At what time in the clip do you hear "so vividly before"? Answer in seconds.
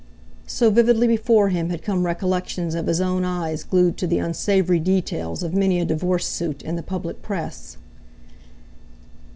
0.47-1.49